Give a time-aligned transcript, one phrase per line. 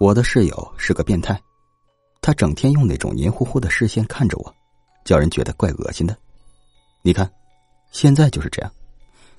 [0.00, 1.38] 我的室友是个变态，
[2.22, 4.54] 他整天用那种黏糊糊的视线看着我，
[5.04, 6.16] 叫人觉得怪恶心的。
[7.02, 7.30] 你看，
[7.90, 8.72] 现在就是这样，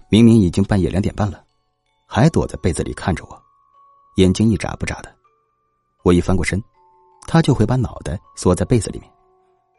[0.07, 1.43] 明明已经半夜两点半了，
[2.05, 3.41] 还躲在被子里看着我，
[4.17, 5.11] 眼睛一眨不眨的。
[6.03, 6.63] 我一翻过身，
[7.25, 9.11] 他就会把脑袋缩在被子里面，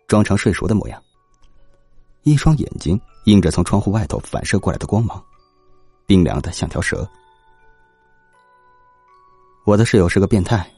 [0.09, 1.01] 装成睡熟的模样。
[2.25, 5.25] 一双眼睛映着从窗户外头反射过来的光芒，
[6.07, 7.09] 冰凉的像条蛇。
[9.65, 10.69] 我的室友是个变态，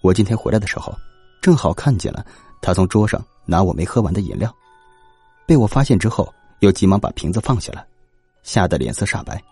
[0.00, 0.96] 我今天回来的时候，
[1.42, 2.24] 正好看见了
[2.62, 4.50] 他从桌上拿我没喝完的饮料，
[5.46, 7.84] 被我发现之后，又急忙把瓶子放下了，
[8.42, 9.42] 吓得脸色煞白。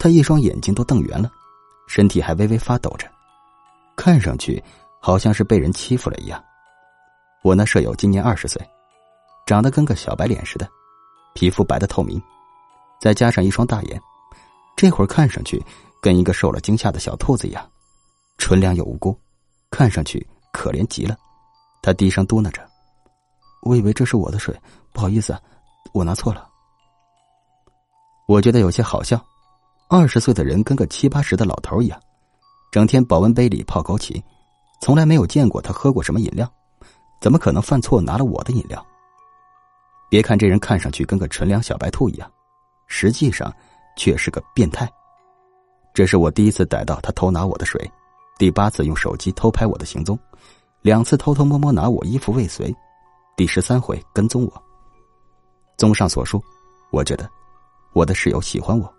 [0.00, 1.30] 他一双眼睛都瞪圆了，
[1.86, 3.06] 身体还微微发抖着，
[3.94, 4.60] 看上去
[5.00, 6.42] 好像是被人欺负了一样。
[7.42, 8.60] 我那舍友今年二十岁，
[9.46, 10.68] 长得跟个小白脸似的，
[11.34, 12.20] 皮肤白的透明，
[13.00, 14.02] 再加上一双大眼，
[14.74, 15.64] 这会儿看上去。
[16.00, 17.68] 跟一个受了惊吓的小兔子一样，
[18.38, 19.16] 纯良又无辜，
[19.70, 21.16] 看上去可怜极了。
[21.82, 22.66] 他低声嘟囔着
[23.62, 24.58] ：“我以为这是我的水，
[24.92, 25.36] 不好意思，
[25.92, 26.48] 我拿错了。”
[28.26, 29.20] 我觉得有些好笑。
[29.88, 32.00] 二十岁的人跟个七八十的老头一样，
[32.70, 34.22] 整天保温杯里泡枸杞，
[34.80, 36.48] 从来没有见过他喝过什么饮料，
[37.20, 38.86] 怎么可能犯错拿了我的饮料？
[40.08, 42.30] 别看这人看上去跟个纯良小白兔一样，
[42.86, 43.52] 实际上
[43.96, 44.88] 却是个变态。
[46.00, 47.78] 这是我第一次逮到他偷拿我的水，
[48.38, 50.18] 第八次用手机偷拍我的行踪，
[50.80, 52.74] 两次偷偷摸摸拿我衣服未遂，
[53.36, 54.62] 第十三回跟踪我。
[55.76, 56.42] 综上所述，
[56.90, 57.28] 我觉得
[57.92, 58.90] 我的室友喜欢我。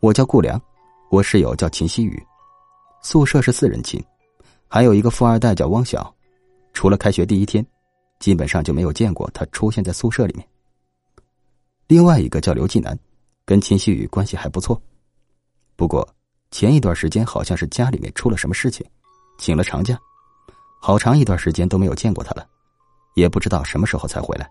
[0.00, 0.58] 我叫顾良，
[1.10, 2.18] 我室友叫秦希雨，
[3.02, 4.02] 宿舍是四人寝，
[4.68, 6.10] 还有一个富二代叫汪晓。
[6.72, 7.62] 除了开学第一天，
[8.20, 10.48] 基本上就没有见过他出现在宿舍里面。
[11.88, 12.98] 另外一个叫刘继南，
[13.44, 14.80] 跟秦希雨关系还不错。
[15.76, 16.08] 不过，
[16.50, 18.86] 前一段时间好像是家里面出了什么事情，
[19.38, 19.98] 请了长假，
[20.80, 22.46] 好长一段时间都没有见过他了，
[23.16, 24.48] 也不知道什么时候才回来。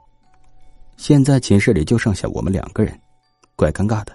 [0.97, 2.99] 现在寝室里就剩下我们两个人，
[3.55, 4.11] 怪尴尬的。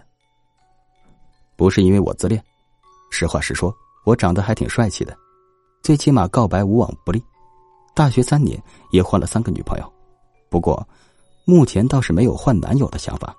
[1.57, 2.43] 不是因为我自恋，
[3.11, 3.75] 实话实说，
[4.05, 5.17] 我长得还挺帅气的，
[5.83, 7.23] 最起码告白无往不利。
[7.95, 9.93] 大学三年也换了三个女朋友，
[10.49, 10.87] 不过
[11.45, 13.35] 目前倒是没有换男友的想法。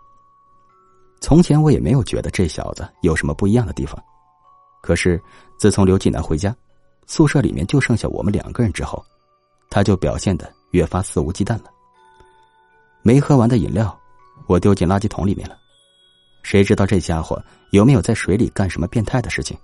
[1.21, 4.01] 从前我也没有觉得这小子有什么不一样的地方，
[4.81, 5.21] 可是
[5.57, 6.55] 自从刘继南回家，
[7.07, 9.03] 宿舍里面就剩下我们两个人之后，
[9.69, 11.65] 他就表现的越发肆无忌惮了。
[13.01, 13.97] 没喝完的饮料，
[14.47, 15.57] 我丢进垃圾桶里面了，
[16.41, 17.41] 谁知道这家伙
[17.71, 19.57] 有没有在水里干什么变态的事情？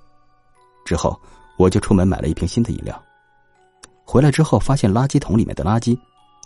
[0.83, 1.19] 之后
[1.57, 3.01] 我就出门买了一瓶新的饮料，
[4.03, 5.97] 回来之后发现垃圾桶里面的垃圾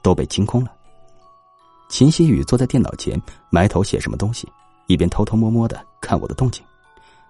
[0.03, 0.72] 都被清空了。
[1.90, 3.19] 秦希宇坐在电脑前
[3.50, 4.48] 埋头写什么东西。
[4.89, 6.66] 一边偷偷摸摸的看我的动静，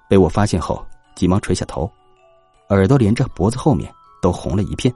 [0.08, 0.82] 被我发现后，
[1.14, 1.92] 急忙垂下头，
[2.70, 4.94] 耳朵连着脖子后面都红了一片。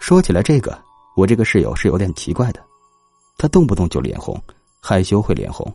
[0.00, 0.76] 说起来，这个
[1.16, 2.60] 我这个室友是有点奇怪的，
[3.38, 4.36] 他动不动就脸红，
[4.80, 5.72] 害羞会脸红，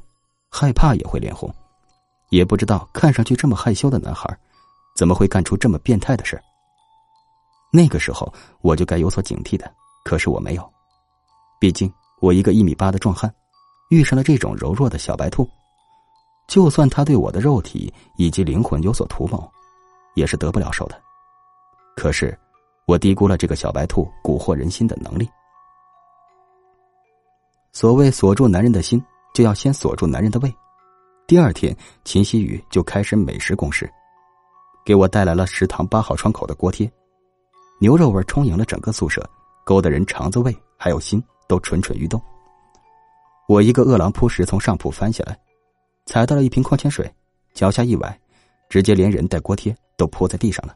[0.52, 1.50] 害怕也会脸红，
[2.28, 4.38] 也不知道看上去这么害羞的男孩，
[4.94, 6.38] 怎么会干出这么变态的事
[7.72, 10.70] 那个时候我就该有所警惕的，可是我没有，
[11.62, 11.90] 毕竟
[12.20, 13.34] 我一个一米八的壮汉。
[13.90, 15.50] 遇上了这种柔弱的小白兔，
[16.48, 19.50] 就算他对我的肉体以及灵魂有所图谋，
[20.16, 21.02] 也是得不了手的。
[21.96, 22.38] 可是，
[22.86, 25.30] 我低估了这个小白兔蛊惑人心的能力。
[27.72, 29.04] 所谓锁住男人的心，
[29.34, 30.54] 就要先锁住男人的胃。
[31.26, 33.90] 第二天，秦希雨就开始美食攻势，
[34.86, 36.92] 给我带来了食堂八号窗口的锅贴，
[37.80, 39.28] 牛肉味充盈了整个宿舍，
[39.64, 42.22] 勾得人肠子、胃还有心都蠢蠢欲动。
[43.48, 45.40] 我一个饿狼扑食，从上铺翻下来，
[46.06, 47.10] 踩到了一瓶矿泉水，
[47.54, 48.20] 脚下一崴，
[48.68, 50.76] 直接连人带锅贴都泼在地上了。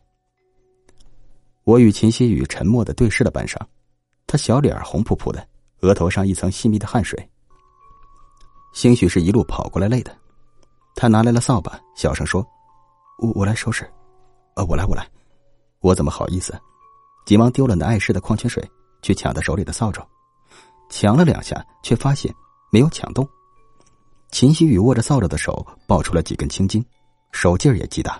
[1.65, 3.57] 我与秦希雨沉默的对视了半晌，
[4.25, 5.45] 他小脸红扑扑的，
[5.81, 7.29] 额头上一层细密的汗水。
[8.73, 10.17] 兴许是一路跑过来累的，
[10.95, 12.41] 他拿来了扫把，小声说
[13.19, 13.83] ：“我我来收拾。
[14.55, 15.05] ”“呃，我来，我来。”
[15.83, 16.57] 我怎么好意思？
[17.25, 18.65] 急忙丢了那碍事的矿泉水，
[19.01, 20.01] 去抢他手里的扫帚，
[20.89, 22.33] 抢了两下，却发现。
[22.71, 23.27] 没有抢动，
[24.31, 26.83] 秦希雨握着扫帚的手爆出了几根青筋，
[27.33, 28.17] 手劲儿也极大。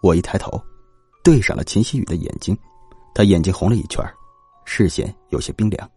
[0.00, 0.62] 我一抬头，
[1.24, 2.56] 对上了秦希雨的眼睛，
[3.12, 4.00] 他眼睛红了一圈，
[4.64, 5.90] 视线有些冰凉。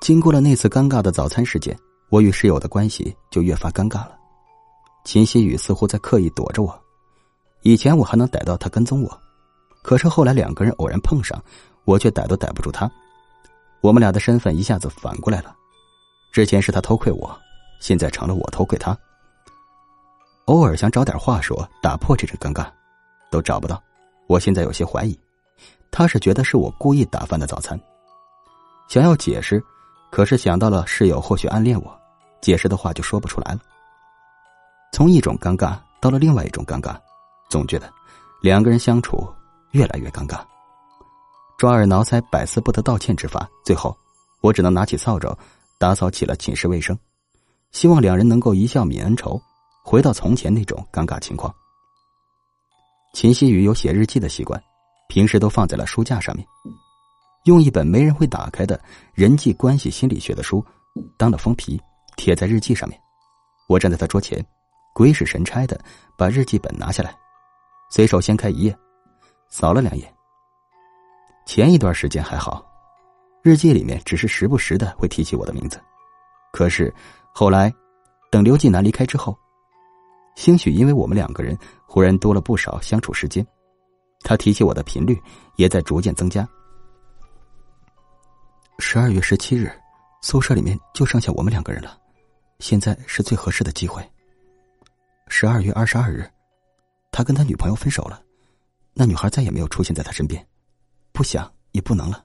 [0.00, 1.76] 经过了那次尴尬的早餐事件，
[2.10, 4.16] 我与室友的关系就越发尴尬了。
[5.04, 6.80] 秦希雨似乎在刻意躲着我，
[7.62, 9.20] 以前我还能逮到他跟踪我，
[9.82, 11.42] 可是后来两个人偶然碰上，
[11.84, 12.88] 我却逮都逮不住他。
[13.80, 15.54] 我们俩的身份一下子反过来了，
[16.32, 17.38] 之前是他偷窥我，
[17.80, 18.96] 现在成了我偷窥他。
[20.46, 22.66] 偶尔想找点话说打破这种尴尬，
[23.30, 23.82] 都找不到。
[24.26, 25.18] 我现在有些怀疑，
[25.90, 27.80] 他是觉得是我故意打翻的早餐。
[28.88, 29.62] 想要解释，
[30.10, 32.00] 可是想到了室友或许暗恋我，
[32.40, 33.60] 解释的话就说不出来了。
[34.92, 36.96] 从一种尴尬到了另外一种尴尬，
[37.48, 37.90] 总觉得
[38.42, 39.26] 两个人相处
[39.70, 40.40] 越来越尴尬。
[41.60, 43.94] 抓耳挠腮、百思不得道歉之法，最后
[44.40, 45.36] 我只能拿起扫帚
[45.78, 46.98] 打扫起了寝室卫生，
[47.70, 49.38] 希望两人能够一笑泯恩仇，
[49.84, 51.54] 回到从前那种尴尬情况。
[53.12, 54.58] 秦希雨有写日记的习惯，
[55.10, 56.46] 平时都放在了书架上面，
[57.44, 58.80] 用一本没人会打开的
[59.12, 60.64] 人际关系心理学的书
[61.18, 61.78] 当了封皮
[62.16, 62.98] 贴在日记上面。
[63.68, 64.42] 我站在他桌前。
[64.94, 65.78] 鬼使神差的
[66.16, 67.14] 把日记本拿下来，
[67.90, 68.74] 随手掀开一页，
[69.50, 70.10] 扫了两眼。
[71.52, 72.64] 前一段时间还好，
[73.42, 75.82] 日记里面只是时不时的会提起我的名字。
[76.52, 76.94] 可是
[77.34, 77.74] 后来，
[78.30, 79.36] 等刘继南离开之后，
[80.36, 81.58] 兴许因为我们两个人
[81.88, 83.44] 忽然多了不少相处时间，
[84.20, 85.20] 他提起我的频率
[85.56, 86.48] 也在逐渐增加。
[88.78, 89.72] 十二月十七日，
[90.22, 91.98] 宿舍里面就剩下我们两个人了，
[92.60, 94.08] 现在是最合适的机会。
[95.26, 96.30] 十二月二十二日，
[97.10, 98.22] 他跟他女朋友分手了，
[98.94, 100.46] 那女孩再也没有出现在他身边，
[101.12, 102.24] 不想也不能了。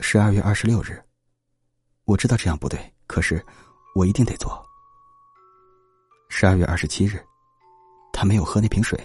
[0.00, 1.02] 十二月二十六日，
[2.04, 3.44] 我知道这样不对，可是
[3.94, 4.64] 我一定得做。
[6.28, 7.24] 十二月二十七日，
[8.12, 8.98] 他没有喝那瓶水，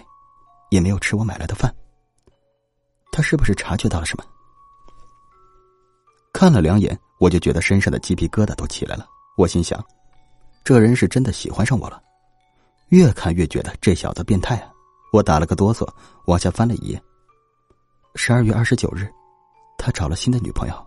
[0.70, 1.74] 也没有吃我买来的饭。
[3.12, 4.24] 他是不是察觉到了什么？
[6.32, 9.06] 看了两眼，我就觉得身上的鸡皮疙瘩都起来了。
[9.36, 9.84] 我心想，
[10.62, 12.02] 这人是真的喜欢上我了。
[12.88, 14.72] 越看越觉得这小子变态啊！
[15.12, 15.88] 我打了个哆嗦，
[16.26, 17.02] 往下翻了一页。
[18.16, 19.08] 十二月二十九日，
[19.78, 20.86] 他找了新的女朋友，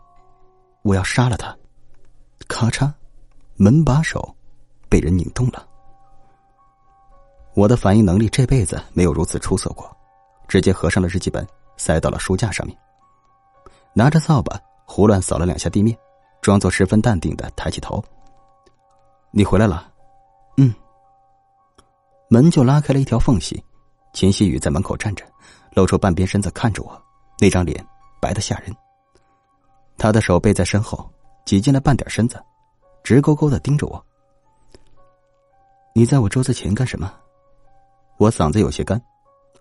[0.81, 1.55] 我要杀了他！
[2.49, 2.91] 咔嚓，
[3.55, 4.35] 门把手
[4.89, 5.65] 被人拧动了。
[7.55, 9.89] 我的反应能力这辈子没有如此出色过，
[10.49, 11.47] 直接合上了日记本，
[11.77, 12.77] 塞到了书架上面。
[13.93, 15.97] 拿着扫把胡乱扫了两下地面，
[16.41, 18.03] 装作十分淡定的抬起头
[19.31, 19.89] ：“你回来了。
[20.57, 20.73] ”“嗯。”
[22.27, 23.63] 门就拉开了一条缝隙，
[24.11, 25.25] 秦希雨在门口站着，
[25.71, 27.01] 露出半边身子看着我，
[27.39, 27.85] 那张脸
[28.21, 28.75] 白的吓人。
[29.97, 31.09] 他的手背在身后，
[31.45, 32.41] 挤进了半点身子，
[33.03, 34.03] 直勾勾的盯着我。
[35.93, 37.13] 你在我桌子前干什么？
[38.17, 39.01] 我嗓子有些干，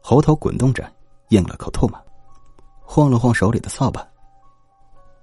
[0.00, 0.90] 喉头滚动着，
[1.28, 1.98] 咽了口唾沫，
[2.82, 4.06] 晃了晃手里的扫把。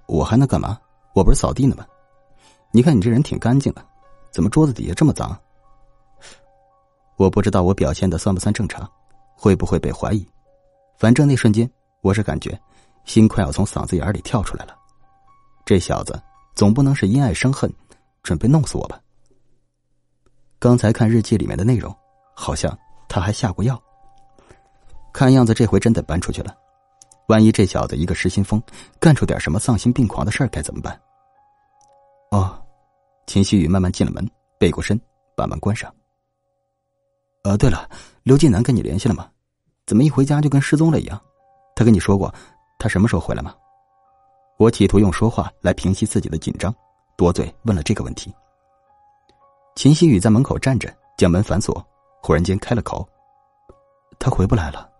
[0.06, 0.78] 我还能干嘛？
[1.14, 1.84] 我不是扫地呢吗？
[2.72, 3.84] 你看你这人挺干净的，
[4.30, 5.36] 怎么桌子底下这么脏？
[7.16, 8.88] 我不知道我表现的算不算正常，
[9.34, 10.26] 会不会被怀疑？
[10.96, 11.70] 反正那瞬间，
[12.02, 12.58] 我是感觉
[13.04, 14.76] 心快要从嗓子眼里跳出来了。
[15.64, 16.20] 这小子
[16.54, 17.72] 总不能是因爱生恨，
[18.22, 19.00] 准备弄死我吧？
[20.58, 21.94] 刚才看日记里面的内容，
[22.34, 22.76] 好像
[23.08, 23.80] 他还下过药。
[25.12, 26.54] 看样子这回真得搬出去了。
[27.28, 28.60] 万一这小子一个失心疯，
[28.98, 31.00] 干出点什么丧心病狂的事儿，该怎么办？
[32.30, 32.60] 哦，
[33.26, 35.00] 秦希雨慢慢进了门，背过身，
[35.36, 35.92] 把门关上。
[37.44, 37.88] 呃，对了，
[38.22, 39.30] 刘进南跟你联系了吗？
[39.86, 41.20] 怎么一回家就跟失踪了一样？
[41.74, 42.32] 他跟你说过
[42.78, 43.54] 他什么时候回来吗？
[44.58, 46.74] 我企图用说话来平息自己的紧张，
[47.16, 48.34] 多嘴问了这个问题。
[49.74, 51.82] 秦希雨在门口站着，将门反锁，
[52.22, 53.08] 忽然间开了口
[54.20, 54.90] ：“他回不来了。”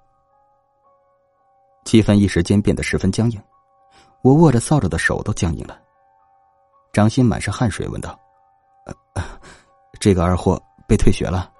[1.84, 3.42] 气氛一时间变得十分僵硬，
[4.22, 5.78] 我握着扫帚的手都僵硬了。
[6.92, 8.18] 掌心满是汗水，问道
[9.14, 9.22] ：“呃，
[10.00, 10.58] 这个二货
[10.88, 11.52] 被退学了？”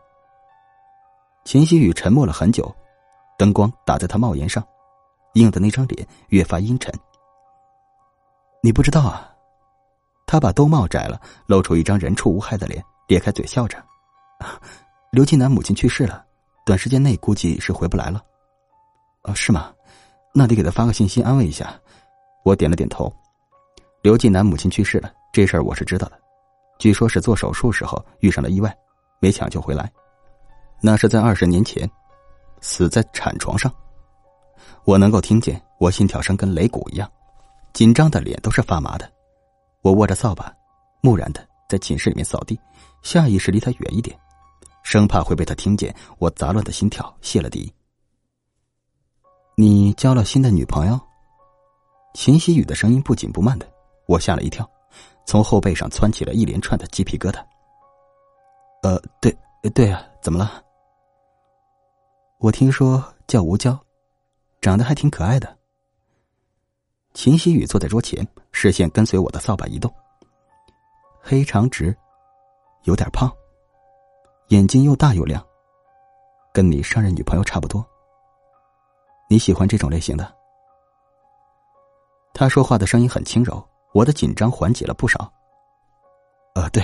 [1.44, 2.74] 秦希雨沉默了很久，
[3.36, 4.66] 灯光打在他帽檐上，
[5.34, 6.92] 映的那张脸越发阴沉。
[8.62, 9.26] 你不知道啊？
[10.26, 13.82] 他把兜帽摘了，露出一张人畜无害的脸，咧开嘴笑着。
[15.10, 16.24] 刘金南母亲去世了，
[16.64, 18.22] 短时间内估计是回不来了。
[19.22, 19.72] 哦，是吗？
[20.32, 21.74] 那得给他发个信息安慰一下。
[22.44, 23.12] 我点了点头。
[24.02, 26.18] 刘金南母亲去世了，这事儿我是知道的。
[26.78, 28.74] 据说是做手术时候遇上了意外，
[29.18, 29.90] 没抢救回来。
[30.80, 31.90] 那是在二十年前，
[32.60, 33.70] 死在产床上。
[34.84, 37.10] 我能够听见我心跳声跟擂鼓一样，
[37.72, 39.10] 紧张的脸都是发麻的。
[39.82, 40.52] 我握着扫把，
[41.00, 42.58] 木然的在寝室里面扫地，
[43.02, 44.18] 下意识离他远一点，
[44.82, 47.72] 生怕会被他听见我杂乱的心跳泄了底。
[49.56, 50.98] 你交了新的女朋友？
[52.14, 53.66] 秦希雨的声音不紧不慢的，
[54.06, 54.68] 我吓了一跳，
[55.26, 57.40] 从后背上窜起了一连串的鸡皮疙瘩。
[58.82, 59.36] 呃，对，
[59.74, 60.62] 对啊，怎么了？
[62.38, 63.78] 我听说叫吴娇，
[64.60, 65.56] 长得还挺可爱的。
[67.14, 69.92] 秦希雨坐在桌前，视线跟随我的扫把移动。
[71.20, 71.96] 黑长直，
[72.84, 73.30] 有点胖，
[74.48, 75.44] 眼睛又大又亮，
[76.52, 77.84] 跟你上任女朋友差不多。
[79.28, 80.34] 你喜欢这种类型的？
[82.32, 83.62] 他说话的声音很轻柔，
[83.92, 85.30] 我的紧张缓解了不少。
[86.54, 86.82] 呃，对，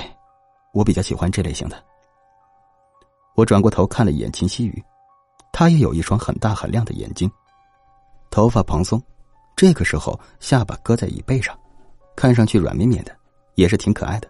[0.73, 1.83] 我比较喜欢这类型的。
[3.35, 4.85] 我转过头看了一眼秦希雨，
[5.53, 7.31] 她也有一双很大很亮的眼睛，
[8.37, 9.03] 头发蓬松，
[9.57, 11.59] 这个时候下巴搁在椅背上，
[12.15, 13.17] 看上去软绵绵的，
[13.55, 14.29] 也是挺可爱的。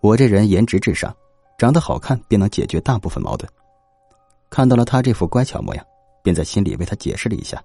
[0.00, 1.14] 我这人颜值至上，
[1.58, 3.46] 长得好看便能解决大部分矛盾。
[4.48, 5.84] 看到了他这副乖巧模样。
[6.22, 7.62] 便在心里为他解释了一下，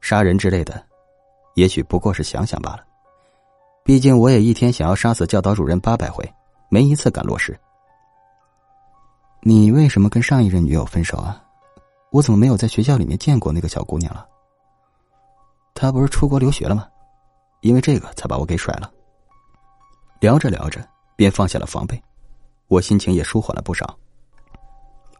[0.00, 0.82] 杀人之类的，
[1.54, 2.82] 也许不过是想想罢了。
[3.84, 6.28] 毕竟我也一天想要杀死教导主任八百回，
[6.68, 7.56] 没一次敢落实。
[9.42, 11.44] 你为什么跟上一任女友分手啊？
[12.10, 14.26] 我怎么没有在学校里面见过那个小姑娘了？
[15.74, 16.88] 她不是出国留学了吗？
[17.60, 18.90] 因为这个才把我给甩了。
[20.20, 20.86] 聊着聊着，
[21.16, 22.02] 便放下了防备，
[22.68, 23.96] 我心情也舒缓了不少。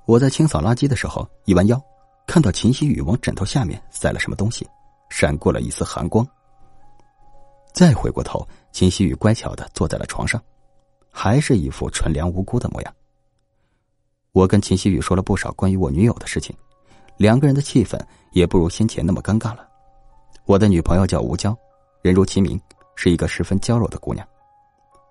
[0.04, 1.80] 我在清扫垃圾的时候，一弯腰。
[2.26, 4.68] 看到秦希雨往枕头下面塞了什么东西，
[5.08, 6.26] 闪过了一丝寒光。
[7.72, 10.40] 再回过头，秦希雨乖巧的坐在了床上，
[11.10, 12.94] 还是一副纯良无辜的模样。
[14.32, 16.54] 我跟秦希雨说了不少关于我女友的事情，
[17.20, 18.00] 两个人的气氛
[18.30, 19.68] 也不如先前那么尴尬了。
[20.46, 21.54] 我的女朋友叫吴娇，
[22.00, 22.58] 人如其名，
[22.94, 24.26] 是一个十分娇弱的姑娘。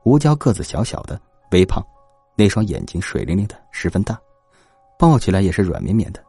[0.05, 1.85] 吴娇个子小小的，微胖，
[2.35, 4.19] 那双眼睛水灵灵的，十分大，
[4.97, 6.19] 抱起来也是软绵绵的。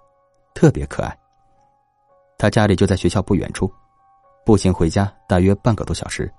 [0.53, 1.19] 特别可爱。
[2.37, 3.73] 他家里就在学校不远处，
[4.45, 6.31] 步行回家大约半个多小时。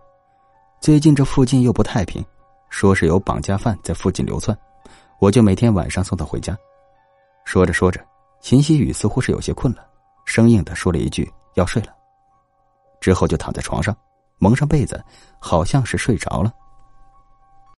[0.79, 2.23] 最近这附近又不太平，
[2.69, 4.55] 说是有绑架犯在附近流窜，
[5.17, 6.55] 我就每天晚上送他回家。
[7.43, 7.99] 说着说着，
[8.41, 9.85] 秦希雨似乎是有些困了，
[10.25, 11.93] 生硬的说了一句“要睡了”，
[12.99, 13.95] 之后就躺在床上，
[14.39, 15.01] 蒙上被子，
[15.39, 16.51] 好像是睡着了。